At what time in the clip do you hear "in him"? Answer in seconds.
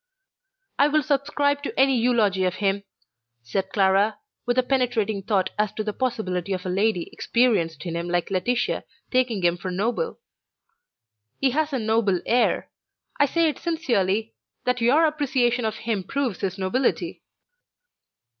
7.85-8.09